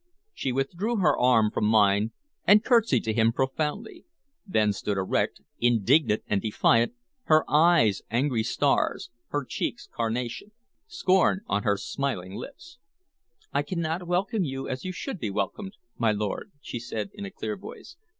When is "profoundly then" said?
3.31-4.73